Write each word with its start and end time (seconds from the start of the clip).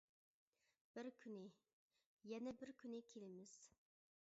بىر 0.95 1.09
كۈنى، 1.25 1.43
يەنە 2.33 2.55
بىر 2.63 2.73
كۈنى 2.83 3.05
كېلىمىز. 3.15 3.57